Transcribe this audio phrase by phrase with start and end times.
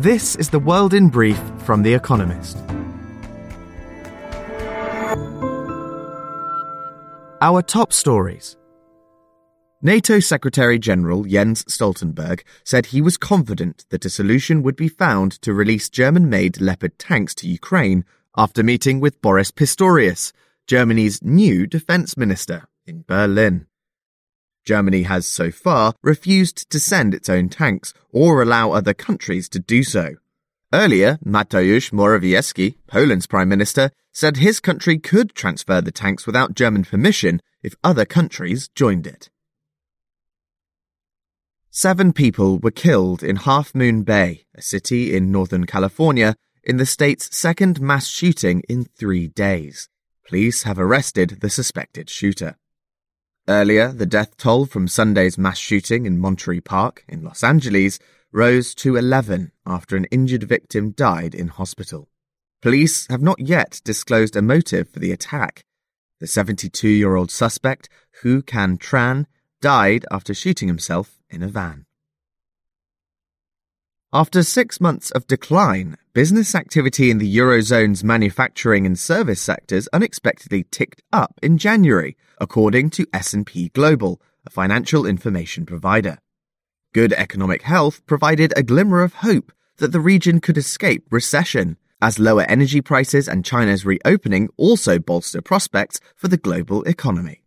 [0.00, 2.56] This is the world in brief from The Economist.
[7.42, 8.56] Our top stories.
[9.82, 15.32] NATO Secretary General Jens Stoltenberg said he was confident that a solution would be found
[15.42, 20.32] to release German made Leopard tanks to Ukraine after meeting with Boris Pistorius,
[20.66, 23.66] Germany's new defense minister, in Berlin.
[24.70, 29.58] Germany has so far refused to send its own tanks or allow other countries to
[29.58, 30.14] do so.
[30.72, 36.84] Earlier, Mateusz Morawiecki, Poland's prime minister, said his country could transfer the tanks without German
[36.84, 39.28] permission if other countries joined it.
[41.72, 46.86] Seven people were killed in Half Moon Bay, a city in Northern California, in the
[46.86, 49.88] state's second mass shooting in three days.
[50.28, 52.56] Police have arrested the suspected shooter.
[53.50, 57.98] Earlier, the death toll from Sunday's mass shooting in Monterey Park in Los Angeles
[58.30, 62.08] rose to 11 after an injured victim died in hospital.
[62.62, 65.64] Police have not yet disclosed a motive for the attack.
[66.20, 67.88] The 72 year old suspect,
[68.22, 69.26] Huu Can Tran,
[69.60, 71.86] died after shooting himself in a van.
[74.12, 80.64] After six months of decline, business activity in the Eurozone's manufacturing and service sectors unexpectedly
[80.64, 86.18] ticked up in January, according to S&P Global, a financial information provider.
[86.92, 92.18] Good economic health provided a glimmer of hope that the region could escape recession, as
[92.18, 97.42] lower energy prices and China's reopening also bolster prospects for the global economy.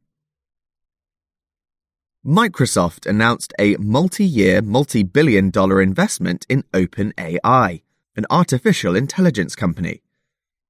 [2.26, 7.82] Microsoft announced a multi-year, multi-billion dollar investment in OpenAI,
[8.16, 10.02] an artificial intelligence company.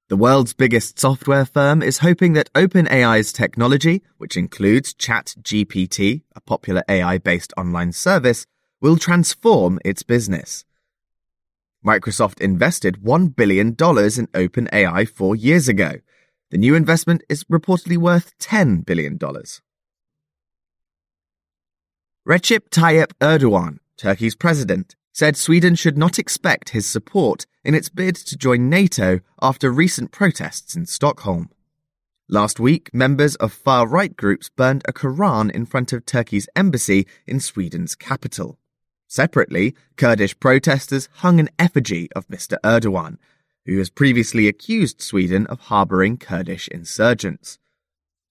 [0.10, 6.84] The world's biggest software firm is hoping that OpenAI's technology, which includes ChatGPT, a popular
[6.88, 8.46] AI-based online service,
[8.82, 10.66] will transform its business.
[11.86, 15.94] Microsoft invested $1 billion in OpenAI four years ago.
[16.52, 19.18] The new investment is reportedly worth $10 billion.
[22.28, 28.16] Recep Tayyip Erdogan, Turkey's president, said Sweden should not expect his support in its bid
[28.16, 31.50] to join NATO after recent protests in Stockholm.
[32.28, 37.06] Last week, members of far right groups burned a Koran in front of Turkey's embassy
[37.28, 38.58] in Sweden's capital.
[39.08, 42.58] Separately, Kurdish protesters hung an effigy of Mr.
[42.64, 43.18] Erdogan,
[43.66, 47.60] who has previously accused Sweden of harbouring Kurdish insurgents.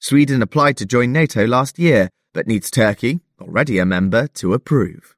[0.01, 5.15] Sweden applied to join NATO last year, but needs Turkey, already a member, to approve.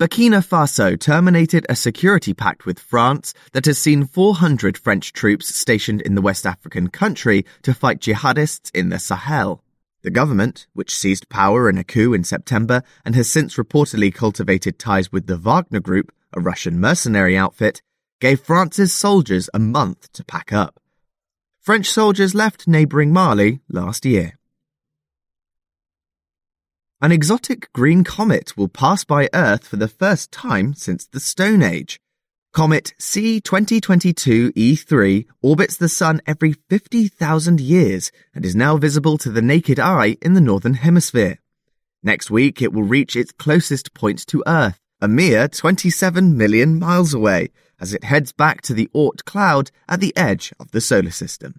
[0.00, 6.00] Burkina Faso terminated a security pact with France that has seen 400 French troops stationed
[6.00, 9.62] in the West African country to fight jihadists in the Sahel.
[10.00, 14.78] The government, which seized power in a coup in September and has since reportedly cultivated
[14.78, 17.82] ties with the Wagner Group, a Russian mercenary outfit,
[18.22, 20.80] gave France's soldiers a month to pack up.
[21.60, 24.39] French soldiers left neighbouring Mali last year.
[27.02, 31.62] An exotic green comet will pass by Earth for the first time since the Stone
[31.62, 31.98] Age.
[32.52, 39.80] Comet C2022E3 orbits the Sun every 50,000 years and is now visible to the naked
[39.80, 41.38] eye in the Northern Hemisphere.
[42.02, 47.14] Next week, it will reach its closest point to Earth, a mere 27 million miles
[47.14, 47.48] away,
[47.80, 51.54] as it heads back to the Oort cloud at the edge of the solar system.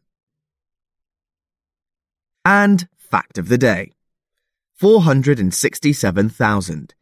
[2.45, 3.93] And fact of the day.
[4.81, 6.93] 467,000.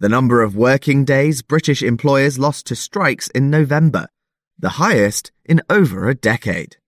[0.00, 4.08] The number of working days British employers lost to strikes in November,
[4.58, 6.78] the highest in over a decade.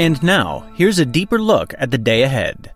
[0.00, 2.72] And now, here's a deeper look at the day ahead.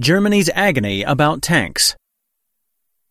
[0.00, 1.94] Germany's agony about tanks.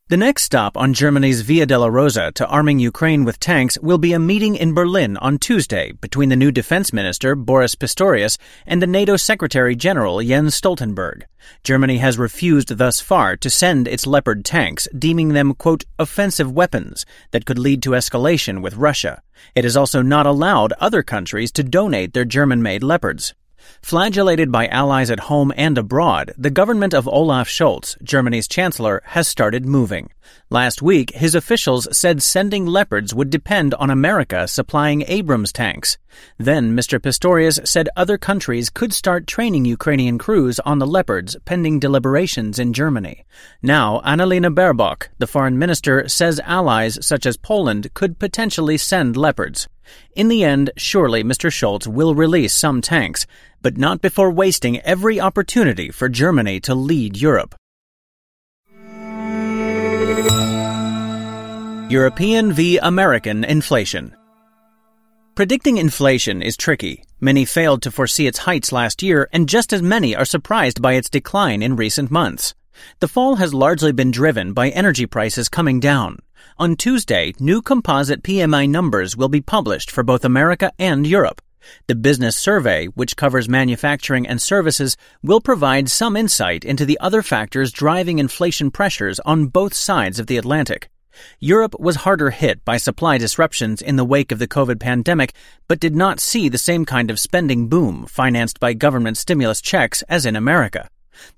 [0.08, 4.20] The next stop on Germany's Via Dolorosa to arming Ukraine with tanks will be a
[4.20, 9.18] meeting in Berlin on Tuesday between the new defense minister Boris Pistorius and the NATO
[9.18, 11.24] Secretary General Jens Stoltenberg.
[11.64, 17.04] Germany has refused thus far to send its Leopard tanks, deeming them, quote, offensive weapons
[17.32, 19.24] that could lead to escalation with Russia.
[19.56, 23.34] It has also not allowed other countries to donate their German-made Leopards.
[23.82, 29.28] Flagellated by allies at home and abroad, the government of Olaf Scholz, Germany's chancellor, has
[29.28, 30.10] started moving.
[30.50, 35.98] Last week, his officials said sending Leopards would depend on America supplying Abrams tanks.
[36.38, 37.00] Then Mr.
[37.00, 42.74] Pistorius said other countries could start training Ukrainian crews on the Leopards pending deliberations in
[42.74, 43.26] Germany.
[43.62, 49.68] Now, Annalena Baerbock, the foreign minister, says allies such as Poland could potentially send Leopards.
[50.16, 51.50] In the end, surely Mr.
[51.50, 53.26] Scholz will release some tanks,
[53.62, 57.56] but not before wasting every opportunity for Germany to lead Europe.
[61.90, 62.78] European v.
[62.80, 64.16] American inflation.
[65.36, 67.04] Predicting inflation is tricky.
[67.20, 70.94] Many failed to foresee its heights last year, and just as many are surprised by
[70.94, 72.56] its decline in recent months.
[73.00, 76.20] The fall has largely been driven by energy prices coming down.
[76.58, 81.42] On Tuesday, new composite PMI numbers will be published for both America and Europe.
[81.88, 87.22] The Business Survey, which covers manufacturing and services, will provide some insight into the other
[87.22, 90.90] factors driving inflation pressures on both sides of the Atlantic.
[91.40, 95.34] Europe was harder hit by supply disruptions in the wake of the COVID pandemic,
[95.68, 100.02] but did not see the same kind of spending boom financed by government stimulus checks
[100.04, 100.90] as in America.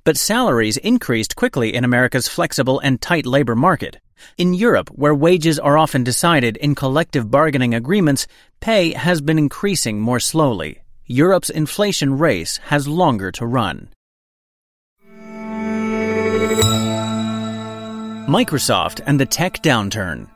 [0.04, 3.98] But salaries increased quickly in America's flexible and tight labor market.
[4.38, 8.28] In Europe, where wages are often decided in collective bargaining agreements,
[8.60, 10.82] pay has been increasing more slowly.
[11.06, 13.90] Europe's inflation race has longer to run.
[18.28, 20.28] Microsoft and the tech downturn.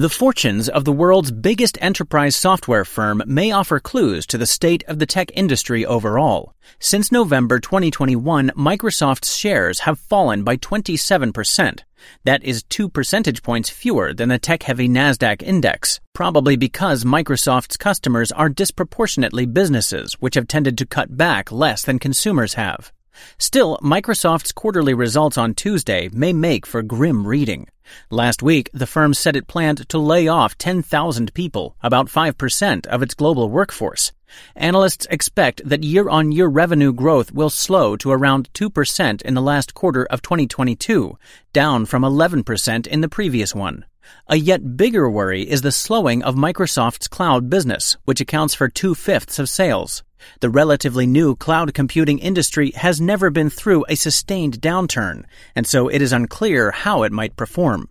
[0.00, 4.82] The fortunes of the world's biggest enterprise software firm may offer clues to the state
[4.88, 6.54] of the tech industry overall.
[6.78, 11.80] Since November 2021, Microsoft's shares have fallen by 27%.
[12.24, 17.76] That is two percentage points fewer than the tech heavy NASDAQ index, probably because Microsoft's
[17.76, 22.90] customers are disproportionately businesses which have tended to cut back less than consumers have.
[23.38, 27.68] Still, Microsoft's quarterly results on Tuesday may make for grim reading.
[28.10, 33.02] Last week, the firm said it planned to lay off 10,000 people, about 5% of
[33.02, 34.12] its global workforce.
[34.54, 39.42] Analysts expect that year on year revenue growth will slow to around 2% in the
[39.42, 41.16] last quarter of 2022,
[41.52, 43.84] down from 11% in the previous one.
[44.28, 48.94] A yet bigger worry is the slowing of Microsoft's cloud business, which accounts for two
[48.94, 50.02] fifths of sales.
[50.40, 55.24] The relatively new cloud computing industry has never been through a sustained downturn,
[55.54, 57.88] and so it is unclear how it might perform.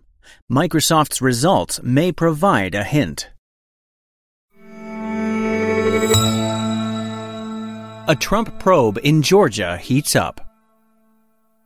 [0.50, 3.30] Microsoft's results may provide a hint.
[8.08, 10.40] A Trump probe in Georgia heats up.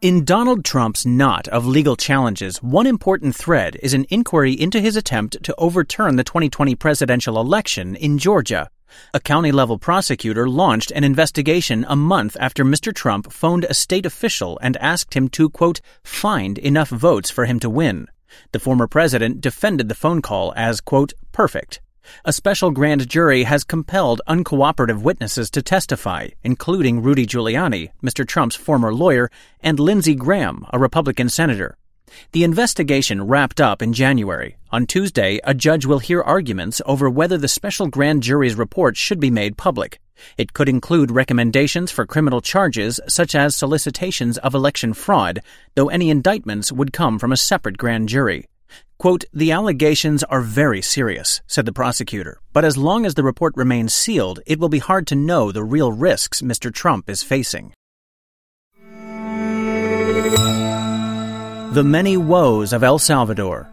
[0.03, 4.97] In Donald Trump's knot of legal challenges, one important thread is an inquiry into his
[4.97, 8.69] attempt to overturn the 2020 presidential election in Georgia.
[9.13, 12.95] A county level prosecutor launched an investigation a month after Mr.
[12.95, 17.61] Trump phoned a state official and asked him to, quote, find enough votes for him
[17.61, 18.09] to win.
[18.53, 21.81] The former president defended the phone call as, quote, perfect.
[22.25, 28.27] A special grand jury has compelled uncooperative witnesses to testify, including Rudy Giuliani, Mr.
[28.27, 31.77] Trump's former lawyer, and Lindsey Graham, a Republican senator.
[32.33, 34.57] The investigation wrapped up in January.
[34.71, 39.21] On Tuesday, a judge will hear arguments over whether the special grand jury's report should
[39.21, 40.01] be made public.
[40.39, 45.41] It could include recommendations for criminal charges such as solicitations of election fraud,
[45.75, 48.47] though any indictments would come from a separate grand jury.
[48.99, 53.53] Quote, the allegations are very serious, said the prosecutor, but as long as the report
[53.57, 56.73] remains sealed, it will be hard to know the real risks Mr.
[56.73, 57.73] Trump is facing.
[61.75, 63.69] The many woes of El Salvador.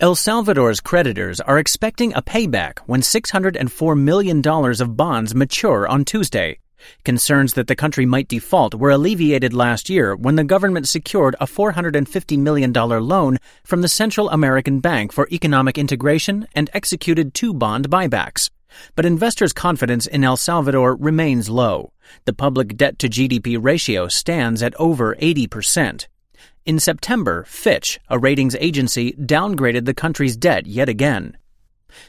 [0.00, 6.58] El Salvador's creditors are expecting a payback when $604 million of bonds mature on Tuesday.
[7.04, 11.44] Concerns that the country might default were alleviated last year when the government secured a
[11.46, 17.90] $450 million loan from the Central American Bank for Economic Integration and executed two bond
[17.90, 18.48] buybacks.
[18.96, 21.92] But investors' confidence in El Salvador remains low.
[22.24, 26.06] The public debt to GDP ratio stands at over 80%.
[26.66, 31.38] In September, Fitch, a ratings agency, downgraded the country's debt yet again.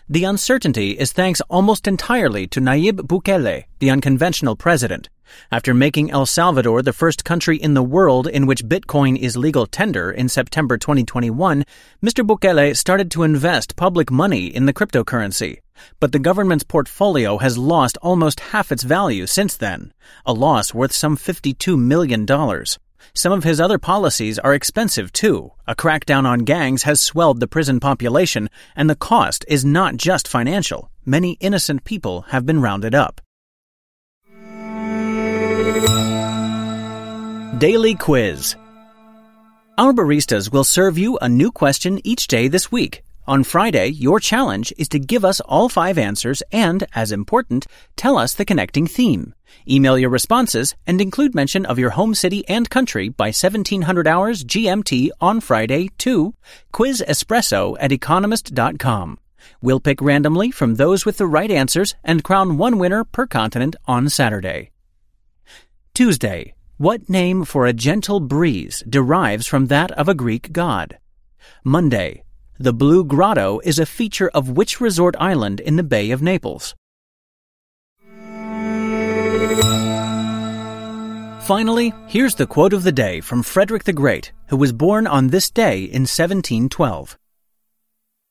[0.09, 5.07] The uncertainty is thanks almost entirely to Nayib Bukele, the unconventional president.
[5.53, 9.65] After making El Salvador the first country in the world in which Bitcoin is legal
[9.65, 11.63] tender in September 2021,
[12.03, 12.27] Mr.
[12.27, 15.59] Bukele started to invest public money in the cryptocurrency.
[16.01, 19.93] But the government's portfolio has lost almost half its value since then,
[20.25, 22.25] a loss worth some $52 million.
[23.13, 25.51] Some of his other policies are expensive too.
[25.67, 30.27] A crackdown on gangs has swelled the prison population, and the cost is not just
[30.27, 30.89] financial.
[31.05, 33.21] Many innocent people have been rounded up.
[37.57, 38.55] Daily Quiz
[39.77, 43.03] Our baristas will serve you a new question each day this week.
[43.27, 48.17] On Friday, your challenge is to give us all five answers and, as important, tell
[48.17, 49.35] us the connecting theme.
[49.69, 54.43] Email your responses and include mention of your home city and country by 1700 hours
[54.43, 56.33] GMT on Friday to
[56.73, 59.19] quizespresso at economist.com.
[59.61, 63.75] We'll pick randomly from those with the right answers and crown one winner per continent
[63.85, 64.71] on Saturday.
[65.93, 70.97] Tuesday, What name for a gentle breeze derives from that of a Greek god?
[71.63, 72.23] Monday.
[72.61, 76.75] The Blue Grotto is a feature of which resort island in the Bay of Naples?
[81.41, 85.29] Finally, here's the quote of the day from Frederick the Great, who was born on
[85.29, 87.17] this day in 1712.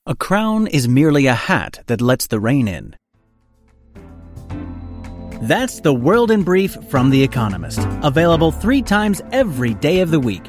[0.06, 2.94] A crown is merely a hat that lets the rain in.
[5.42, 10.20] That's the World in Brief from The Economist, available three times every day of the
[10.20, 10.49] week.